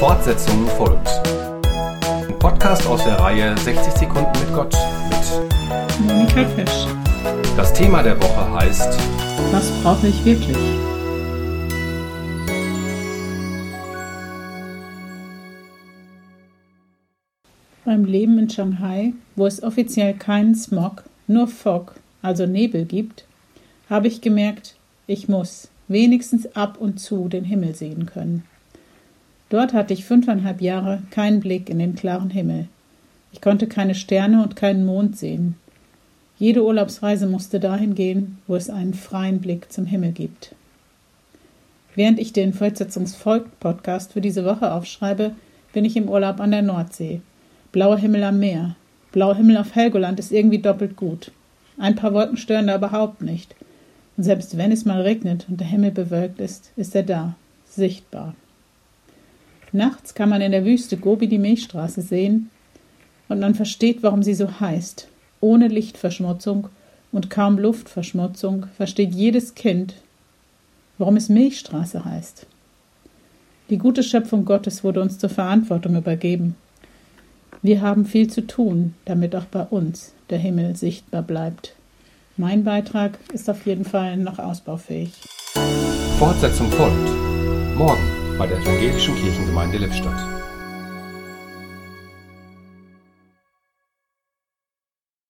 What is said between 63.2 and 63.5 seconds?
und